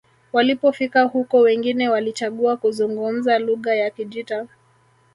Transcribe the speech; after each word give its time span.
walipofika 0.33 1.03
huko 1.03 1.39
wengine 1.39 1.89
walichagua 1.89 2.57
kuzungumza 2.57 3.39
lugha 3.39 3.75
ya 3.75 3.89
kijita 3.89 4.47